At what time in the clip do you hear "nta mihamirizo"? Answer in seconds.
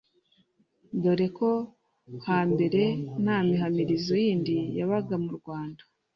3.23-4.13